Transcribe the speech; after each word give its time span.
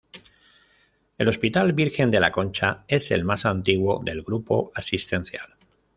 El 1.19 1.27
Hospital 1.29 1.73
Virgen 1.73 2.09
de 2.09 2.19
la 2.19 2.31
Concha 2.31 2.85
es 2.87 3.11
el 3.11 3.23
más 3.23 3.45
antiguo 3.45 4.01
del 4.03 4.23
grupo 4.23 4.71
asistencial. 4.73 5.53